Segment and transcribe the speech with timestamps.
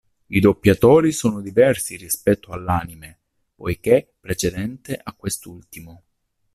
[0.29, 3.19] I doppiatori sono diversi rispetto all'anime,
[3.53, 6.01] poiché precedente a quest'ultimo.